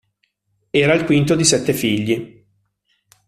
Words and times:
Era 0.71 0.95
il 0.95 1.03
quinto 1.05 1.35
di 1.35 1.43
sette 1.43 1.73
figli. 1.73 2.43